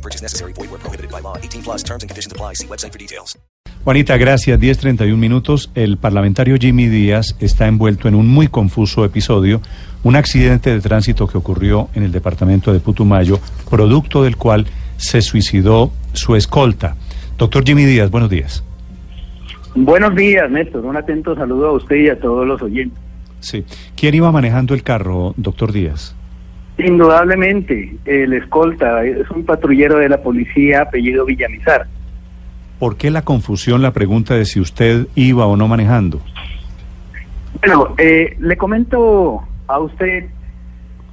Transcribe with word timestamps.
No 0.00 0.02
purchase 0.02 0.22
necessary. 0.22 0.54
Void 0.54 0.70
where 0.70 0.80
prohibited 0.80 1.10
by 1.10 1.20
law. 1.20 1.36
18 1.36 1.62
plus 1.62 1.84
terms 1.84 2.02
and 2.02 2.08
conditions 2.08 2.32
apply. 2.32 2.54
See 2.54 2.66
website 2.66 2.92
for 2.92 2.98
details. 2.98 3.38
Juanita, 3.84 4.16
gracias. 4.16 4.58
10.31 4.58 5.16
minutos. 5.16 5.70
El 5.74 5.98
parlamentario 5.98 6.56
Jimmy 6.58 6.88
Díaz 6.88 7.36
está 7.40 7.66
envuelto 7.66 8.08
en 8.08 8.14
un 8.14 8.26
muy 8.26 8.48
confuso 8.48 9.04
episodio, 9.04 9.60
un 10.02 10.16
accidente 10.16 10.70
de 10.70 10.80
tránsito 10.80 11.26
que 11.26 11.36
ocurrió 11.36 11.88
en 11.94 12.02
el 12.02 12.12
departamento 12.12 12.72
de 12.72 12.80
Putumayo, 12.80 13.40
producto 13.68 14.22
del 14.22 14.36
cual 14.36 14.66
se 14.96 15.20
suicidó 15.20 15.92
su 16.14 16.34
escolta. 16.34 16.96
Doctor 17.36 17.64
Jimmy 17.64 17.84
Díaz, 17.84 18.10
buenos 18.10 18.30
días. 18.30 18.64
Buenos 19.74 20.14
días, 20.14 20.50
Néstor. 20.50 20.84
Un 20.84 20.96
atento 20.96 21.34
saludo 21.34 21.68
a 21.68 21.72
usted 21.72 21.96
y 21.96 22.08
a 22.08 22.18
todos 22.18 22.46
los 22.46 22.60
oyentes. 22.62 22.98
Sí. 23.40 23.64
¿Quién 23.96 24.14
iba 24.14 24.32
manejando 24.32 24.74
el 24.74 24.82
carro, 24.82 25.34
doctor 25.36 25.72
Díaz? 25.72 26.14
Indudablemente, 26.84 27.94
el 28.06 28.32
escolta 28.32 29.04
es 29.04 29.28
un 29.30 29.44
patrullero 29.44 29.98
de 29.98 30.08
la 30.08 30.22
policía 30.22 30.82
apellido 30.82 31.24
Villamizar. 31.24 31.86
¿Por 32.78 32.96
qué 32.96 33.10
la 33.10 33.22
confusión, 33.22 33.82
la 33.82 33.92
pregunta 33.92 34.34
de 34.34 34.46
si 34.46 34.60
usted 34.60 35.06
iba 35.14 35.46
o 35.46 35.56
no 35.56 35.68
manejando? 35.68 36.20
Bueno, 37.60 37.94
eh, 37.98 38.36
le 38.38 38.56
comento 38.56 39.42
a 39.66 39.78
usted, 39.78 40.24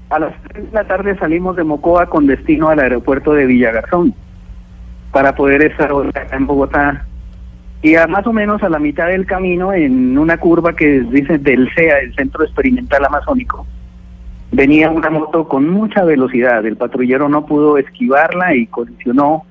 a 0.10 0.20
las 0.20 0.42
3 0.54 0.68
de 0.68 0.72
la 0.72 0.88
tarde 0.88 1.18
salimos 1.18 1.58
de 1.58 1.66
Mocoa 1.66 2.06
con 2.06 2.28
destino 2.28 2.70
al 2.70 2.80
aeropuerto 2.80 3.34
de 3.34 3.46
Villagarzón 3.46 4.14
para 5.12 5.36
poder 5.36 5.62
estar 5.64 5.92
acá 5.92 6.38
en 6.38 6.48
Bogotá. 6.48 7.06
Y 7.82 7.96
a 7.96 8.08
más 8.08 8.26
o 8.26 8.34
menos 8.34 8.64
a 8.64 8.70
la 8.70 8.80
mitad 8.80 9.08
del 9.08 9.26
camino, 9.26 9.74
en 9.74 10.18
una 10.18 10.38
curva 10.38 10.74
que 10.74 11.02
dice 11.02 11.38
del 11.38 11.70
CEA, 11.76 12.00
el 12.00 12.16
Centro 12.16 12.44
Experimental 12.44 13.04
Amazónico, 13.06 13.68
venía 14.52 14.90
una 14.90 15.10
moto 15.10 15.48
con 15.48 15.70
mucha 15.70 16.04
velocidad. 16.04 16.66
El 16.66 16.78
patrullero 16.78 17.30
no 17.30 17.46
pudo 17.46 17.78
esquivarla 17.78 18.56
y 18.56 18.68
colisionó 18.68 19.46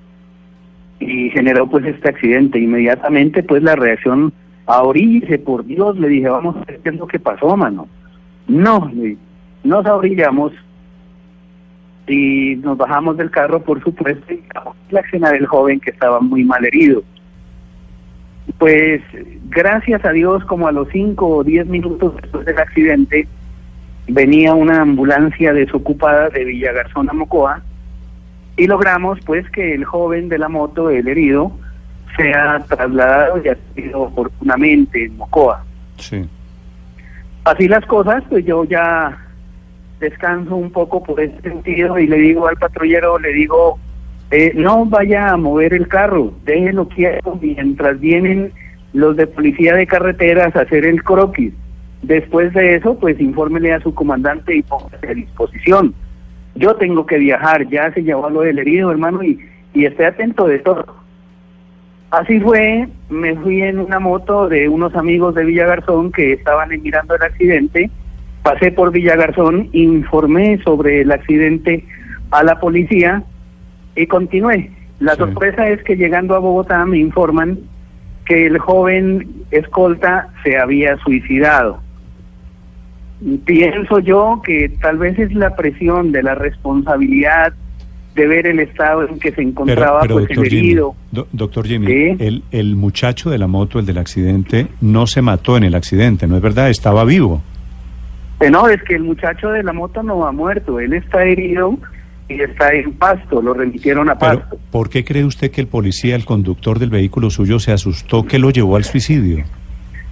y 0.99 1.31
generó 1.31 1.69
pues 1.69 1.85
este 1.85 2.09
accidente. 2.09 2.59
Inmediatamente 2.59 3.43
pues 3.43 3.63
la 3.63 3.77
reacción 3.77 4.33
a 4.67 4.83
oríllese, 4.83 5.39
por 5.39 5.65
Dios, 5.65 5.97
le 5.99 6.09
dije, 6.09 6.29
vamos 6.29 6.57
a 6.57 6.65
ver 6.65 6.81
qué 6.83 6.89
es 6.89 6.97
lo 6.97 7.07
que 7.07 7.19
pasó, 7.21 7.57
mano. 7.57 7.89
No, 8.49 8.91
le- 8.95 9.17
nos 9.63 9.87
orillamos 9.87 10.53
y 12.09 12.57
nos 12.57 12.77
bajamos 12.79 13.17
del 13.17 13.31
carro, 13.31 13.61
por 13.63 13.83
supuesto, 13.83 14.33
y 14.33 14.43
la 14.91 15.01
escena 15.01 15.31
del 15.33 15.47
joven 15.47 15.81
que 15.81 15.91
estaba 15.91 16.21
muy 16.21 16.45
mal 16.45 16.65
herido. 16.65 17.03
Pues 18.59 19.03
gracias 19.49 20.05
a 20.05 20.13
Dios, 20.13 20.45
como 20.45 20.69
a 20.69 20.73
los 20.73 20.89
5 20.93 21.27
o 21.29 21.45
10 21.45 21.67
minutos 21.67 22.15
después 22.23 22.47
del 22.47 22.59
accidente, 22.59 23.27
venía 24.09 24.55
una 24.55 24.83
ambulancia 24.83 25.53
desocupada 25.53 26.29
de 26.31 26.45
Villagarzón 26.45 27.11
a 27.11 27.13
Mocoa 27.13 27.63
y 28.57 28.67
logramos 28.67 29.19
pues 29.27 29.49
que 29.51 29.75
el 29.75 29.85
joven 29.85 30.29
de 30.29 30.39
la 30.39 30.49
moto, 30.49 30.91
el 30.91 31.09
herido, 31.09 31.53
sea 32.17 32.65
trasladado 32.69 33.43
y 33.45 33.49
atendido 33.49 34.03
oportunamente 34.03 35.05
en 35.05 35.17
Mocoa. 35.17 35.65
Sí. 35.99 36.27
Así 37.45 37.69
las 37.69 37.85
cosas, 37.87 38.25
pues 38.29 38.45
yo 38.45 38.65
ya 38.65 39.19
descanso 40.01 40.57
un 40.57 40.71
poco 40.71 41.03
por 41.03 41.21
ese 41.21 41.41
sentido 41.43 41.99
y 41.99 42.07
le 42.07 42.17
digo 42.17 42.49
al 42.49 42.57
patrullero, 42.57 43.19
le 43.19 43.33
digo, 43.33 43.79
eh, 44.31 44.53
no 44.55 44.85
vaya 44.87 45.31
a 45.31 45.37
mover 45.37 45.73
el 45.73 45.89
carro, 45.89 46.33
déjelo 46.45 46.89
quieto 46.89 47.39
mientras 47.41 47.99
vienen 48.01 48.53
los 48.93 49.17
de 49.17 49.27
policía 49.27 49.75
de 49.75 49.87
carreteras 49.87 50.55
a 50.57 50.63
hacer 50.63 50.85
el 50.85 51.03
croquis. 51.03 51.53
Después 52.07 52.53
de 52.55 52.77
eso, 52.77 52.97
pues 52.99 53.21
infórmele 53.21 53.73
a 53.73 53.81
su 53.81 53.93
comandante 53.93 54.55
y 54.57 54.63
póngase 54.63 55.09
a 55.09 55.15
disposición. 55.15 55.93
Yo 56.55 56.77
tengo 56.77 57.05
que 57.05 57.19
viajar, 57.19 57.69
ya 57.69 57.93
se 57.93 58.03
llevó 58.05 58.27
a 58.27 58.31
lo 58.31 58.43
del 58.43 58.61
herido, 58.61 58.93
hermano, 58.93 59.25
y, 59.25 59.41
y 59.75 59.87
esté 59.87 60.07
atento 60.07 60.47
de 60.47 60.61
todo. 60.61 60.87
Así 62.13 62.39
fue, 62.39 62.87
me 63.11 63.35
fui 63.37 63.61
en 63.63 63.81
una 63.81 63.99
moto 63.99 64.49
de 64.49 64.69
unos 64.69 64.95
amigos 64.95 65.35
de 65.35 65.45
Villagarzón 65.45 66.13
que 66.13 66.33
estaban 66.35 66.69
mirando 66.81 67.17
el 67.17 67.23
accidente, 67.23 67.91
pasé 68.45 68.71
por 68.71 68.93
Villagarzón, 68.93 69.69
informé 69.73 70.59
sobre 70.63 71.01
el 71.01 71.11
accidente 71.11 71.85
a 72.31 72.45
la 72.45 72.61
policía 72.61 73.25
y 73.97 74.07
continué. 74.07 74.71
La 75.01 75.13
Sí. 75.13 75.19
sorpresa 75.19 75.69
es 75.69 75.83
que 75.83 75.97
llegando 75.97 76.37
a 76.37 76.39
Bogotá 76.39 76.87
me 76.87 76.99
informan 76.99 77.59
que 78.25 78.47
el 78.47 78.59
joven 78.59 79.29
escolta 79.51 80.29
se 80.45 80.57
había 80.57 80.97
suicidado. 80.99 81.81
Pienso 83.45 83.99
yo 84.01 84.43
que 84.45 84.69
tal 84.81 84.99
vez 84.99 85.19
es 85.19 85.33
la 85.35 85.57
presión 85.57 86.13
de 86.13 86.23
la 86.23 86.35
responsabilidad 86.35 87.53
de 88.15 88.27
ver 88.27 88.47
el 88.47 88.61
estado 88.61 89.07
en 89.09 89.19
que 89.19 89.31
se 89.33 89.43
encontraba 89.43 90.01
pues 90.01 90.11
el 90.11 90.17
doctor 90.19 90.47
Jimmy, 90.49 90.59
herido. 90.69 90.95
do- 91.13 91.29
doctor 91.33 91.67
Jimmy, 91.67 91.87
Sí. 91.87 92.17
el, 92.19 92.43
el 92.51 92.77
muchacho 92.77 93.29
de 93.31 93.39
la 93.39 93.47
moto, 93.47 93.79
el 93.79 93.87
del 93.87 93.99
accidente, 93.99 94.69
no 94.81 95.07
se 95.07 95.21
mató 95.23 95.57
en 95.57 95.65
el 95.65 95.75
accidente, 95.75 96.27
¿no 96.27 96.37
es 96.37 96.43
verdad? 96.43 96.71
Estaba 96.71 97.05
vivo. 97.05 97.43
Eh, 98.41 98.51
No, 98.51 98.69
es 98.69 98.83
que 98.83 98.95
el 98.95 99.03
muchacho 99.03 99.49
de 99.51 99.63
la 99.63 99.73
moto 99.73 100.03
no 100.03 100.27
ha 100.27 100.33
muerto, 100.33 100.79
él 100.81 100.93
está 100.95 101.25
herido 101.25 101.79
y 102.29 102.41
está 102.41 102.71
en 102.75 102.93
pasto, 102.95 103.41
lo 103.41 103.55
remitieron 103.55 104.09
a 104.11 104.19
Pero, 104.19 104.41
pasto. 104.41 104.59
¿por 104.71 104.89
qué 104.91 105.05
cree 105.05 105.25
usted 105.25 105.51
que 105.51 105.61
el 105.63 105.67
policía, 105.69 106.17
el 106.17 106.25
conductor 106.25 106.79
del 106.79 106.91
vehículo 106.91 107.31
suyo, 107.31 107.59
se 107.59 107.73
asustó 107.73 108.25
que 108.27 108.39
lo 108.39 108.51
llevó 108.51 108.77
al 108.77 108.85
suicidio? 108.85 109.45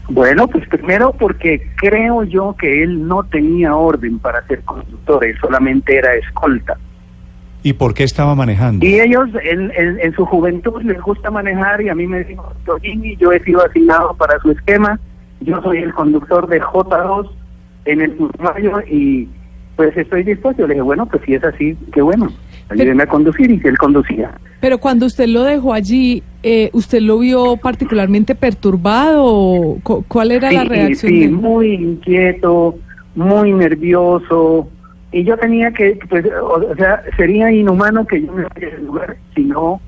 Bueno, 0.09 0.47
pues 0.48 0.66
primero 0.69 1.12
porque 1.12 1.66
creo 1.76 2.25
yo 2.25 2.54
que 2.59 2.82
él 2.82 3.06
no 3.09 3.22
tenía 3.25 3.75
orden 3.75 4.19
para 4.19 4.47
ser 4.47 4.60
conductor, 4.62 5.25
él 5.25 5.37
solamente 5.41 5.97
era 5.97 6.15
escolta. 6.15 6.76
¿Y 7.62 7.72
por 7.72 7.94
qué 7.94 8.04
estaba 8.04 8.34
manejando? 8.34 8.84
Y 8.84 9.00
ellos 9.00 9.31
en, 9.42 9.72
en- 9.75 9.98
en 10.00 10.12
su 10.15 10.26
juventud 10.26 10.82
les 10.82 11.00
gusta 11.00 11.31
manejar 11.31 11.81
y 11.81 11.88
a 11.88 11.94
mí 11.94 12.06
me 12.06 12.22
dijo, 12.25 12.42
"Doctor 12.66 12.81
Jimmy, 12.82 13.16
yo 13.16 13.32
he 13.32 13.42
sido 13.42 13.65
asignado 13.65 14.15
para 14.15 14.38
su 14.41 14.50
esquema, 14.50 15.00
yo 15.41 15.62
soy 15.62 15.78
el 15.78 15.94
conductor 15.94 16.47
de 16.48 16.60
J2 16.60 17.31
en 17.86 18.00
el 18.03 18.10
Putumayo 18.12 18.81
y 18.91 19.28
pues 19.76 19.97
estoy 19.97 20.22
dispuesto. 20.25 20.60
Yo 20.62 20.69
le 20.69 20.75
dije, 20.75 20.82
bueno, 20.82 21.06
pues 21.06 21.22
si 21.25 21.34
es 21.34 21.42
así, 21.44 21.76
qué 21.92 22.03
bueno, 22.03 22.28
ayúdeme 22.69 23.02
a 23.02 23.06
conducir 23.06 23.50
y 23.50 23.60
él 23.66 23.78
conducía. 23.78 24.30
Pero 24.60 24.78
cuando 24.78 25.06
usted 25.06 25.26
lo 25.26 25.42
dejó 25.42 25.75
allí, 25.75 26.22
eh, 26.42 26.70
¿usted 26.72 27.00
lo 27.00 27.19
vio 27.19 27.56
particularmente 27.58 28.34
perturbado? 28.34 29.76
¿Cuál 30.08 30.30
era 30.32 30.50
la 30.52 30.62
Sí, 30.62 30.69
reacción? 30.69 31.12
Sí, 31.12 31.19
de 31.20 31.24
él? 31.26 31.32
muy 31.32 31.74
inquieto, 31.74 32.76
muy 33.14 33.53
nervioso. 33.53 34.69
Y 35.12 35.24
yo 35.24 35.36
tenía 35.36 35.70
que, 35.72 35.98
pues, 36.08 36.24
o 36.26 36.74
sea, 36.76 37.03
sería 37.16 37.53
inhumano 37.53 38.06
que 38.06 38.22
yo 38.22 38.32
me 38.32 38.42
vaya 38.44 38.70
del 38.70 38.86
lugar 38.86 39.16
si 39.34 39.44
no 39.44 39.80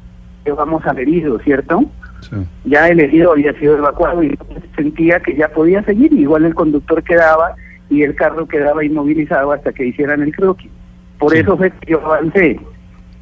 llevamos 0.44 0.84
al 0.86 0.98
herido, 0.98 1.38
¿cierto? 1.40 1.84
Sí. 2.20 2.36
Ya 2.64 2.88
el 2.88 3.00
herido 3.00 3.32
había 3.32 3.52
sido 3.58 3.76
evacuado 3.76 4.22
y 4.22 4.28
yo 4.30 4.36
sentía 4.76 5.20
que 5.20 5.34
ya 5.34 5.48
podía 5.48 5.82
seguir. 5.84 6.12
Igual 6.12 6.44
el 6.44 6.54
conductor 6.54 7.02
quedaba 7.02 7.56
y 7.90 8.02
el 8.02 8.14
carro 8.14 8.46
quedaba 8.46 8.84
inmovilizado 8.84 9.52
hasta 9.52 9.72
que 9.72 9.86
hicieran 9.86 10.22
el 10.22 10.34
croquis. 10.34 10.70
Por 11.18 11.32
Sí. 11.32 11.38
eso 11.38 11.56
fue 11.56 11.70
que 11.70 11.92
yo 11.92 12.04
avancé. 12.04 12.60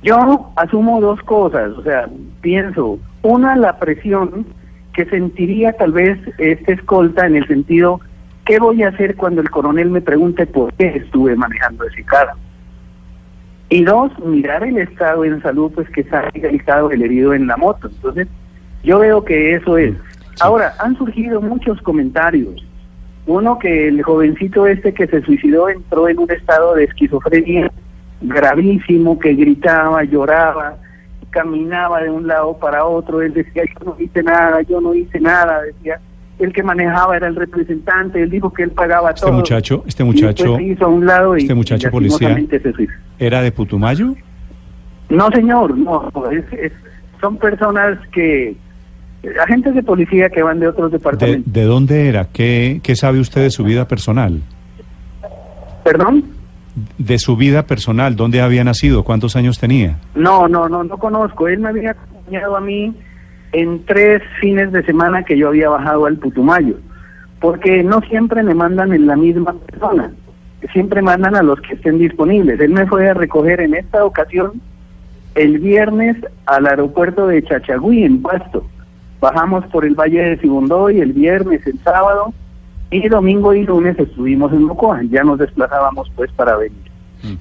Yo 0.03 0.53
asumo 0.57 1.01
dos 1.01 1.21
cosas, 1.23 1.71
o 1.71 1.83
sea, 1.83 2.07
pienso, 2.43 2.99
una, 3.23 3.57
la 3.57 3.79
presión 3.79 4.45
que 4.93 5.07
sentiría 5.07 5.73
tal 5.73 5.93
vez 5.93 6.19
este 6.39 6.73
escolta 6.75 7.27
en 7.27 7.37
el 7.37 7.47
sentido, 7.49 8.01
¿qué 8.45 8.59
voy 8.59 8.83
a 8.83 8.89
hacer 8.89 9.17
cuando 9.17 9.41
el 9.41 9.51
coronel 9.51 9.91
me 9.91 10.03
pregunte 10.03 10.47
por 10.47 10.73
qué 10.75 10.89
estuve 10.89 11.35
manejando 11.37 11.85
ese 11.85 12.05
carro? 12.05 12.35
Y 13.71 13.83
dos, 13.85 14.13
mirar 14.19 14.63
el 14.63 14.77
estado 14.77 15.25
en 15.25 15.41
salud, 15.43 15.73
pues 15.75 15.89
que 15.89 16.03
está 16.03 16.29
el 16.35 16.55
estado 16.55 16.89
del 16.89 17.03
herido 17.03 17.33
en 17.33 17.47
la 17.47 17.57
moto. 17.57 17.89
Entonces, 17.89 18.29
yo 18.85 18.99
veo 18.99 19.25
que 19.25 19.55
eso 19.55 19.79
es. 19.79 19.95
Ahora, 20.41 20.75
han 20.81 20.97
surgido 20.99 21.41
muchos 21.41 21.81
comentarios. 21.81 22.63
Uno 23.27 23.59
que 23.59 23.89
el 23.89 24.03
jovencito 24.03 24.67
este 24.67 24.93
que 24.93 25.07
se 25.07 25.23
suicidó 25.23 25.71
entró 25.71 26.09
en 26.09 26.19
un 26.19 26.31
estado 26.31 26.75
de 26.75 26.85
esquizofrenia 26.85 27.73
gravísimo, 28.29 29.19
que 29.19 29.35
gritaba, 29.35 30.03
lloraba, 30.05 30.77
caminaba 31.31 32.01
de 32.03 32.11
un 32.11 32.27
lado 32.27 32.57
para 32.59 32.85
otro, 32.85 33.21
él 33.23 33.33
decía, 33.35 33.63
yo 33.65 33.85
no 33.87 33.97
hice 33.99 34.23
nada, 34.23 34.63
yo 34.63 34.81
no 34.81 34.95
hice 34.95 35.21
nada, 35.21 35.63
decía, 35.63 35.99
el 36.39 36.53
que 36.53 36.63
manejaba 36.63 37.17
era 37.17 37.27
el 37.29 37.37
representante, 37.37 38.23
él 38.23 38.31
dijo 38.31 38.53
que 38.53 38.63
él 38.65 38.71
pagaba 38.71 39.11
Este 39.11 39.23
todo. 39.27 39.33
muchacho, 39.33 39.85
este 39.87 40.05
muchacho 40.05 40.57
se 40.57 40.63
hizo 40.63 40.85
a 40.85 40.89
un 40.89 41.07
lado 41.07 41.37
y, 41.37 41.43
este 41.43 41.55
muchacho 41.55 41.89
y 41.89 41.91
policía- 41.91 42.37
era 43.19 43.43
de 43.43 43.53
Putumayo. 43.53 44.15
No, 45.09 45.31
señor, 45.31 45.77
no, 45.77 46.11
es- 46.31 46.53
es- 46.53 46.73
son 47.21 47.37
personas 47.37 47.99
que 48.13 48.57
agentes 49.43 49.75
de 49.75 49.83
policía 49.83 50.29
que 50.29 50.43
van 50.43 50.61
de 50.61 50.69
otros 50.69 50.91
¿De, 50.93 50.99
departamentos. 50.99 51.53
de 51.53 51.63
dónde 51.65 52.09
era? 52.09 52.27
¿Qué, 52.33 52.81
¿Qué 52.83 52.95
sabe 52.97 53.21
usted 53.21 53.43
de 53.43 53.51
su 53.51 53.65
vida 53.65 53.87
personal? 53.89 54.41
¿Perdón? 55.83 56.25
De 56.99 57.19
su 57.19 57.37
vida 57.37 57.67
personal, 57.67 58.17
¿dónde 58.17 58.41
había 58.41 58.65
nacido? 58.65 59.05
¿Cuántos 59.05 59.37
años 59.37 59.61
tenía? 59.61 59.99
No, 60.15 60.49
no, 60.49 60.69
no, 60.69 60.83
no 60.83 60.99
conozco. 60.99 61.47
Él 61.47 61.61
me 61.61 61.69
había 61.69 61.93
acompañado 61.93 62.57
a 62.57 62.61
mí 62.61 62.93
en 63.53 63.85
tres 63.87 64.23
fines 64.41 64.73
de 64.73 64.83
semana 64.85 65.23
que 65.23 65.39
yo 65.39 65.49
había 65.49 65.69
bajado 65.69 66.07
al 66.07 66.17
Putumayo, 66.17 66.77
porque 67.41 67.85
no 67.85 68.01
siempre 68.03 68.43
me 68.43 68.55
mandan 68.55 68.93
en 68.93 69.07
la 69.07 69.15
misma 69.15 69.53
persona, 69.53 70.13
siempre 70.73 71.01
mandan 71.01 71.37
a 71.37 71.43
los 71.43 71.61
que 71.61 71.75
estén 71.75 71.99
disponibles. 71.99 72.59
Él 72.59 72.71
me 72.71 72.87
fue 72.87 73.09
a 73.09 73.15
recoger 73.15 73.61
en 73.61 73.75
esta 73.75 74.05
ocasión 74.05 74.61
el 75.37 75.59
viernes 75.59 76.17
al 76.47 76.67
aeropuerto 76.67 77.29
de 77.29 77.43
Chachagüí, 77.45 78.03
en 78.03 78.23
Pasto. 78.23 78.67
Bajamos 79.21 79.65
por 79.67 79.85
el 79.85 79.95
Valle 79.95 80.21
de 80.21 80.39
Sibundoy 80.39 81.01
el 81.01 81.13
viernes, 81.13 81.65
el 81.67 81.79
sábado, 81.81 82.35
y 82.91 83.09
domingo 83.09 83.55
y 83.55 83.65
lunes 83.65 83.99
estuvimos 83.99 84.53
en 84.53 84.63
Mocoa. 84.65 85.01
Ya 85.11 85.23
nos 85.25 85.39
desplazábamos 85.39 86.11
pues 86.15 86.31
para 86.33 86.57
venir. 86.57 86.79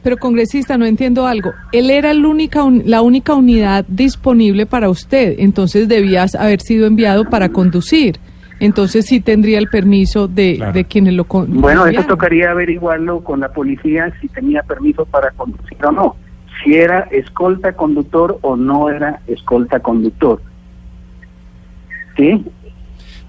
Pero 0.02 0.16
congresista, 0.18 0.78
no 0.78 0.86
entiendo 0.86 1.28
algo. 1.28 1.52
Él 1.74 1.90
era 1.92 2.12
el 2.12 2.26
única 2.26 2.64
un- 2.64 2.84
la 2.86 3.02
única 3.02 3.36
unidad 3.36 3.84
disponible 3.90 4.66
para 4.66 4.90
usted, 4.90 5.36
entonces 5.40 5.90
debías 5.90 6.36
haber 6.36 6.62
sido 6.62 6.88
enviado 6.88 7.26
para 7.26 7.50
conducir. 7.50 8.18
Entonces 8.62 9.06
sí 9.08 9.20
tendría 9.20 9.60
el 9.60 9.68
permiso 9.68 10.30
de, 10.30 10.56
Claro. 10.56 10.72
de 10.72 10.86
quienes 10.86 11.14
lo 11.16 11.26
con- 11.26 11.60
Bueno, 11.60 11.86
eso 11.86 12.02
tocaría 12.04 12.52
averiguarlo 12.52 13.22
con 13.26 13.42
la 13.42 13.50
policía 13.52 14.14
si 14.22 14.30
tenía 14.30 14.64
permiso 14.64 15.06
para 15.06 15.32
conducir 15.32 15.78
o 15.86 15.92
no. 15.92 16.16
Si 16.64 16.74
era 16.76 17.02
escolta 17.12 17.74
conductor 17.74 18.38
o 18.42 18.56
no 18.56 18.90
era 18.90 19.20
escolta 19.28 19.82
conductor. 19.82 20.40
¿Sí? 22.16 22.46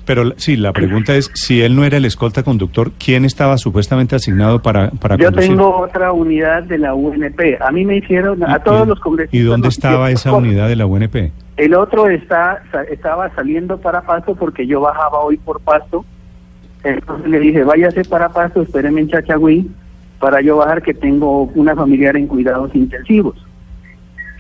Pero 0.06 0.32
sí, 0.36 0.56
la 0.56 0.72
pregunta 0.72 1.14
es, 1.14 1.30
si 1.34 1.62
él 1.62 1.74
no 1.76 1.84
era 1.84 1.96
el 1.96 2.04
escolta 2.04 2.42
conductor, 2.42 2.92
¿quién 3.02 3.24
estaba 3.24 3.56
supuestamente 3.58 4.14
asignado 4.14 4.60
para, 4.60 4.90
para 4.90 5.16
Yo 5.16 5.26
conducir? 5.26 5.50
tengo 5.50 5.78
otra 5.78 6.12
unidad 6.12 6.62
de 6.64 6.78
la 6.78 6.94
UNP. 6.94 7.58
A 7.60 7.70
mí 7.72 7.84
me 7.84 7.96
hicieron, 7.96 8.40
¿Y- 8.40 8.44
a 8.46 8.58
todos 8.58 8.86
los 8.86 9.00
congresistas. 9.00 9.40
¿Y 9.40 9.42
dónde 9.42 9.68
estaba 9.68 10.10
esa 10.10 10.32
unidad 10.32 10.68
de 10.68 10.76
la 10.76 10.86
UNP? 10.86 11.32
El 11.56 11.74
otro 11.74 12.08
está 12.08 12.62
estaba 12.90 13.32
saliendo 13.34 13.78
para 13.78 14.02
Pasto 14.02 14.34
porque 14.34 14.66
yo 14.66 14.80
bajaba 14.80 15.20
hoy 15.20 15.36
por 15.36 15.60
Pasto. 15.60 16.04
Entonces 16.82 17.30
le 17.30 17.38
dije, 17.40 17.62
váyase 17.64 18.04
para 18.04 18.28
Pasto, 18.28 18.62
espéreme 18.62 19.00
en 19.02 19.08
Chachagüí 19.08 19.70
para 20.18 20.40
yo 20.42 20.56
bajar 20.56 20.82
que 20.82 20.92
tengo 20.94 21.44
una 21.54 21.74
familiar 21.74 22.16
en 22.16 22.26
cuidados 22.26 22.74
intensivos. 22.74 23.36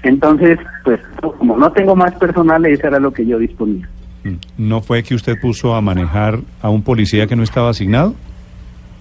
Entonces, 0.02 0.58
pues 0.84 1.00
como 1.38 1.56
no 1.56 1.72
tengo 1.72 1.96
más 1.96 2.12
personal, 2.16 2.64
eso 2.66 2.86
era 2.86 2.98
lo 3.00 3.12
que 3.12 3.24
yo 3.24 3.38
disponía. 3.38 3.88
Mm. 4.24 4.34
¿No 4.58 4.80
fue 4.80 5.02
que 5.02 5.14
usted 5.14 5.38
puso 5.40 5.74
a 5.74 5.80
manejar 5.80 6.38
a 6.62 6.70
un 6.70 6.82
policía 6.82 7.26
que 7.26 7.36
no 7.36 7.42
estaba 7.42 7.70
asignado? 7.70 8.14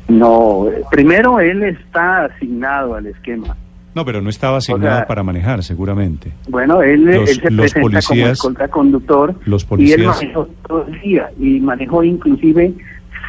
No, 0.07 0.65
primero 0.91 1.39
él 1.39 1.63
está 1.63 2.25
asignado 2.25 2.95
al 2.95 3.07
esquema. 3.07 3.55
No, 3.95 4.03
pero 4.03 4.21
no 4.21 4.29
estaba 4.29 4.57
asignado 4.57 4.97
sea- 4.97 5.07
para 5.07 5.23
manejar, 5.23 5.63
seguramente. 5.63 6.31
Bueno, 6.49 6.81
él, 6.81 7.05
Los- 7.05 7.29
él 7.29 7.41
se 7.41 7.51
los 7.51 7.71
presenta 7.71 7.79
como 7.79 7.89
policías- 7.91 8.31
escolta 8.31 8.67
conductor 8.67 9.35
los 9.45 9.61
y 9.61 9.65
él 9.65 9.69
policías- 9.69 10.15
manejó 10.21 10.47
todo 10.67 10.85
el 10.87 10.99
día 11.01 11.29
y 11.39 11.59
manejó 11.59 12.03
inclusive 12.03 12.73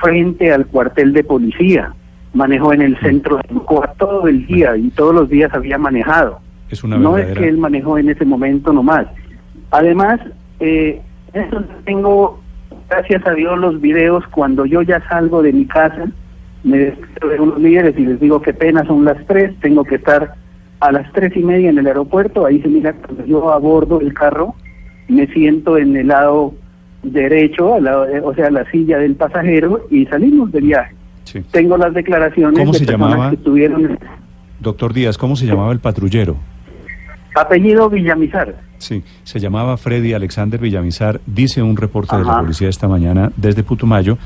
frente 0.03 0.53
al 0.53 0.67
cuartel 0.67 1.13
de 1.13 1.23
policía, 1.23 1.93
manejó 2.33 2.73
en 2.73 2.83
el 2.83 2.99
centro 2.99 3.37
de 3.37 3.55
Mocoa 3.55 3.93
todo 3.99 4.27
el 4.27 4.47
día 4.47 4.77
y 4.77 4.89
todos 4.91 5.15
los 5.15 5.29
días 5.29 5.53
había 5.55 5.79
manejado. 5.79 6.41
Es 6.71 6.83
una 6.83 6.97
no 6.97 7.19
es 7.19 7.27
que 7.39 7.47
él 7.47 7.59
manejó 7.59 7.99
en 7.99 8.09
ese 8.09 8.25
momento 8.25 8.73
nomás. 8.73 9.07
Además, 9.71 10.19
eh, 10.61 11.01
eso 11.35 11.63
tengo, 11.85 12.41
gracias 12.89 13.27
a 13.27 13.33
Dios, 13.33 13.59
los 13.59 13.81
videos 13.81 14.25
cuando 14.29 14.65
yo 14.67 14.83
ya 14.83 15.01
salgo 15.09 15.43
de 15.43 15.53
mi 15.53 15.67
casa, 15.67 16.07
me 16.63 16.79
despido 16.79 17.29
de 17.29 17.41
unos 17.41 17.59
líderes 17.61 17.99
y 17.99 18.07
les 18.07 18.21
digo 18.21 18.41
que 18.41 18.55
pena 18.55 18.85
son 18.87 19.05
las 19.05 19.25
tres, 19.27 19.55
tengo 19.61 19.85
que 19.85 19.97
estar 19.97 20.35
a 20.81 20.93
las 20.93 21.11
tres 21.13 21.37
y 21.37 21.43
media 21.43 21.71
en 21.71 21.79
el 21.79 21.87
aeropuerto, 21.87 22.47
ahí 22.47 22.61
se 22.63 22.69
mira 22.69 22.93
cuando 22.93 23.25
yo 23.27 23.51
abordo 23.53 24.01
el 24.01 24.13
carro, 24.15 24.55
me 25.09 25.27
siento 25.29 25.77
en 25.77 25.97
el 25.97 26.09
lado 26.09 26.55
derecho, 27.03 27.75
al 27.75 27.85
lado 27.85 28.07
de- 28.07 28.21
o 28.21 28.35
sea, 28.35 28.51
la 28.51 28.65
silla 28.71 28.99
del 28.99 29.15
pasajero 29.15 29.87
y 29.91 30.07
salimos 30.07 30.51
de 30.53 30.61
viaje. 30.61 30.95
Sí. 31.25 31.41
Tengo 31.51 31.77
las 31.77 31.93
declaraciones 31.95 32.59
¿Cómo 32.59 32.73
de 32.73 32.79
se 32.79 32.85
personas 32.87 33.11
llamaba? 33.11 33.31
que 33.31 33.37
estuvieron 33.37 33.99
Doctor 34.61 34.93
Díaz, 34.95 35.19
¿cómo 35.19 35.37
se 35.37 35.47
llamaba 35.47 35.73
el 35.73 35.81
patrullero? 35.81 36.37
Apellido 37.35 37.91
Villamizar. 37.91 38.55
Sí, 38.79 39.03
se 39.25 39.41
llamaba 39.41 39.77
Freddy 39.77 40.13
Alexander 40.13 40.61
Villamizar, 40.61 41.21
dice 41.27 41.63
un 41.63 41.77
reporte 41.77 42.17
de 42.17 42.25
la 42.25 42.41
policía 42.41 42.69
esta 42.69 42.89
mañana 42.89 43.33
desde 43.37 43.63
Putumayo. 43.63 44.19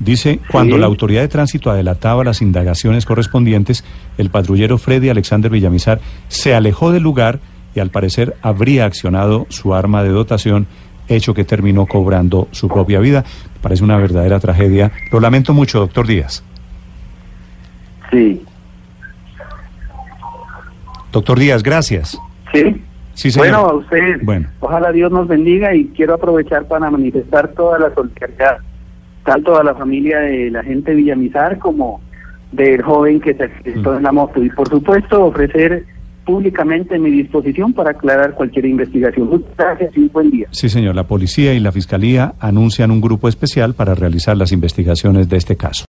Dice, 0.00 0.38
cuando 0.50 0.78
la 0.78 0.86
autoridad 0.86 1.22
de 1.22 1.28
tránsito 1.28 1.70
adelantaba 1.70 2.22
las 2.22 2.40
indagaciones 2.40 3.04
correspondientes, 3.04 3.84
el 4.16 4.30
patrullero 4.30 4.78
Freddy 4.78 5.08
Alexander 5.08 5.50
Villamizar 5.50 6.00
se 6.28 6.54
alejó 6.54 6.92
del 6.92 7.02
lugar 7.02 7.40
y 7.74 7.80
al 7.80 7.90
parecer 7.90 8.36
habría 8.40 8.84
accionado 8.84 9.46
su 9.48 9.74
arma 9.74 10.04
de 10.04 10.10
dotación, 10.10 10.68
hecho 11.08 11.34
que 11.34 11.44
terminó 11.44 11.86
cobrando 11.86 12.46
su 12.52 12.68
propia 12.68 13.00
vida. 13.00 13.24
Parece 13.60 13.82
una 13.82 13.96
verdadera 13.96 14.38
tragedia. 14.38 14.92
Lo 15.10 15.18
lamento 15.18 15.52
mucho, 15.52 15.80
doctor 15.80 16.06
Díaz. 16.06 16.44
Sí. 18.10 18.42
Doctor 21.10 21.38
Díaz, 21.40 21.62
gracias. 21.62 22.18
Sí. 22.52 22.82
Sí, 23.14 23.30
señor. 23.32 23.48
Bueno, 23.48 23.66
a 23.68 23.74
usted, 23.74 24.20
Bueno. 24.22 24.48
ojalá 24.60 24.92
Dios 24.92 25.10
nos 25.10 25.26
bendiga 25.26 25.74
y 25.74 25.86
quiero 25.88 26.14
aprovechar 26.14 26.66
para 26.66 26.88
manifestar 26.90 27.48
toda 27.48 27.78
la 27.78 27.92
solidaridad, 27.92 28.58
tanto 29.24 29.58
a 29.58 29.64
la 29.64 29.74
familia 29.74 30.20
de 30.20 30.50
la 30.52 30.62
gente 30.62 30.92
de 30.92 30.98
Villamizar 30.98 31.58
como 31.58 32.00
del 32.52 32.80
joven 32.82 33.20
que 33.20 33.34
se 33.34 33.42
accidentó 33.44 33.96
en 33.96 34.04
la 34.04 34.12
moto. 34.12 34.42
Y 34.42 34.50
por 34.50 34.68
supuesto 34.68 35.24
ofrecer 35.24 35.84
públicamente 36.24 36.98
mi 36.98 37.10
disposición 37.10 37.72
para 37.72 37.90
aclarar 37.90 38.34
cualquier 38.34 38.66
investigación. 38.66 39.28
Muchas 39.30 39.56
gracias 39.56 39.96
y 39.96 40.00
un 40.00 40.08
buen 40.12 40.30
día. 40.30 40.46
Sí, 40.50 40.68
señor. 40.68 40.94
La 40.94 41.04
policía 41.04 41.54
y 41.54 41.58
la 41.60 41.72
fiscalía 41.72 42.34
anuncian 42.38 42.90
un 42.90 43.00
grupo 43.00 43.28
especial 43.28 43.74
para 43.74 43.94
realizar 43.94 44.36
las 44.36 44.52
investigaciones 44.52 45.28
de 45.28 45.38
este 45.38 45.56
caso. 45.56 45.86